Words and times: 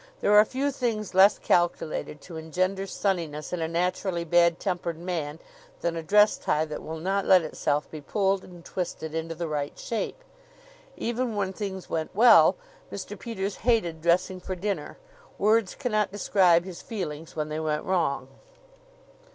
There 0.21 0.35
are 0.35 0.43
few 0.43 0.71
things 0.71 1.13
less 1.13 1.37
calculated 1.37 2.21
to 2.21 2.35
engender 2.35 2.87
sunniness 2.87 3.53
in 3.53 3.61
a 3.61 3.67
naturally 3.67 4.23
bad 4.23 4.59
tempered 4.59 4.97
man 4.97 5.37
than 5.81 5.95
a 5.95 6.01
dress 6.01 6.39
tie 6.39 6.65
that 6.65 6.81
will 6.81 6.97
not 6.97 7.23
let 7.27 7.43
itself 7.43 7.87
be 7.91 8.01
pulled 8.01 8.43
and 8.43 8.65
twisted 8.65 9.13
into 9.13 9.35
the 9.35 9.47
right 9.47 9.77
shape. 9.77 10.23
Even 10.97 11.35
when 11.35 11.53
things 11.53 11.87
went 11.87 12.15
well, 12.15 12.55
Mr. 12.91 13.13
Peters 13.19 13.57
hated 13.57 14.01
dressing 14.01 14.39
for 14.39 14.55
dinner. 14.55 14.97
Words 15.37 15.75
cannot 15.75 16.11
describe 16.11 16.65
his 16.65 16.81
feelings 16.81 17.35
when 17.35 17.49
they 17.49 17.59
went 17.59 17.83
wrong. 17.83 18.27